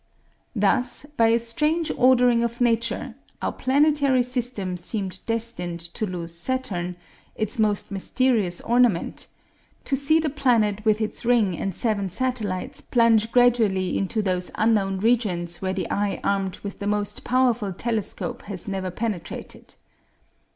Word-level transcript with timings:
Thus, 0.55 1.05
by 1.15 1.27
a 1.27 1.37
strange 1.37 1.91
ordering 1.95 2.43
of 2.43 2.59
nature, 2.59 3.13
our 3.39 3.51
planetary 3.51 4.23
system 4.23 4.75
seemed 4.75 5.19
destined 5.27 5.79
to 5.79 6.07
lose 6.07 6.33
Saturn, 6.33 6.95
its 7.35 7.59
most 7.59 7.91
mysterious 7.91 8.61
ornament; 8.61 9.27
to 9.85 9.95
see 9.95 10.17
the 10.17 10.31
planet 10.31 10.83
with 10.83 11.01
its 11.01 11.23
ring 11.23 11.55
and 11.55 11.75
seven 11.75 12.09
satellites 12.09 12.81
plunge 12.81 13.31
gradually 13.31 13.95
into 13.95 14.23
those 14.23 14.49
unknown 14.55 14.97
regions 14.97 15.61
where 15.61 15.71
the 15.73 15.87
eye 15.91 16.19
armed 16.23 16.57
with 16.63 16.79
the 16.79 16.87
most 16.87 17.23
powerful 17.23 17.71
telescope 17.71 18.41
has 18.45 18.67
never 18.67 18.89
penetrated. 18.89 19.75